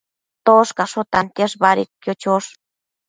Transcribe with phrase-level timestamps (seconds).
[0.47, 2.49] Toshcasho tantiash badedquio chosh